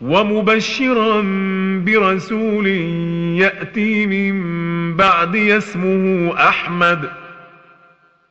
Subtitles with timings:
[0.00, 1.22] ومبشرا
[1.86, 2.66] برسول
[3.36, 7.10] يأتي من بعد اسمه أحمد.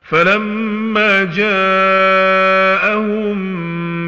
[0.02, 3.33] فلما جاءهم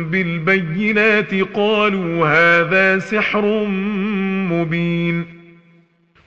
[0.10, 3.66] بالبينات قالوا هذا سحر
[4.52, 5.26] مبين.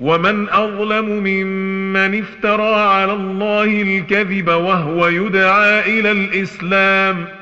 [0.01, 7.38] ومن أظلم ممن افترى على الله الكذب وهو يدعى إلى الإسلام.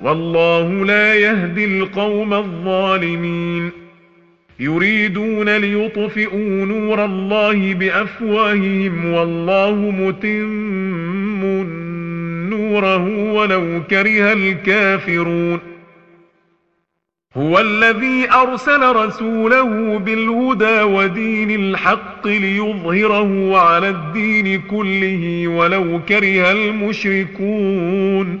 [0.00, 3.70] والله لا يهدي القوم الظالمين.
[4.60, 11.44] يريدون ليطفئوا نور الله بأفواههم والله متم
[12.50, 15.60] نوره ولو كره الكافرون.
[17.36, 28.40] هو الذي أرسل رسوله بالهدى ودين الحق ليظهره على الدين كله ولو كره المشركون.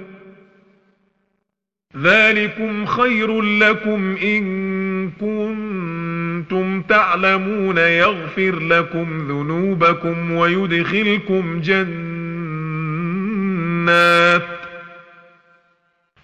[1.97, 12.01] ذلكم خير لكم إن كنتم تعلمون يغفر لكم ذنوبكم ويدخلكم جنات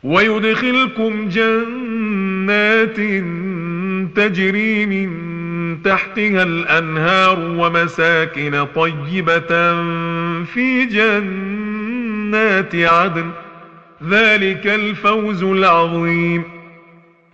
[0.04, 2.98] ويدخلكم جنات
[4.16, 5.28] تجري من
[5.84, 9.74] تحتها الأنهار ومساكن طيبة
[10.44, 13.32] في جنات عدن
[14.10, 16.44] ذلك الفوز العظيم.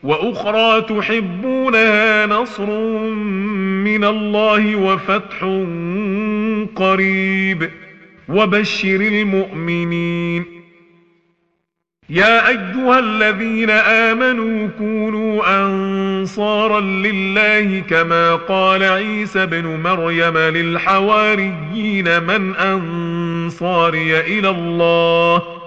[0.04, 2.70] وأخرى تحبونها نصر
[3.84, 5.66] من الله وفتح
[6.76, 7.70] قريب.
[8.30, 10.46] وبشر المؤمنين.
[12.10, 24.20] يا أيها الذين آمنوا كونوا أنصارا لله كما قال عيسى ابن مريم للحواريين من أنصاري
[24.20, 25.63] إلى الله.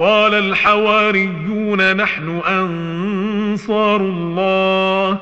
[0.00, 5.18] قال الحواريون نحن أنصار الله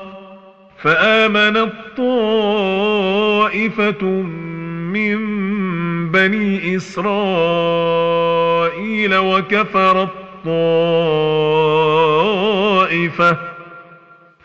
[0.81, 4.05] فآمنت طائفة
[4.93, 5.17] من
[6.11, 7.07] بني إسرائيل
[9.17, 10.09] وكفرت
[10.45, 10.57] طائفة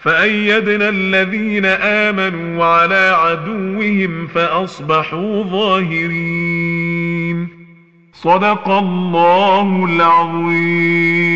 [0.02, 6.84] فأيدنا الذين آمنوا على عدوهم فأصبحوا ظاهرين
[8.14, 11.34] صدق الله العظيم.